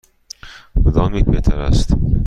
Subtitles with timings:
[0.85, 1.93] کدام یک بهتر است؟